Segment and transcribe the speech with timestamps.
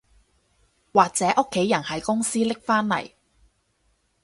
[0.93, 3.11] 或者屋企人喺公司拎返嚟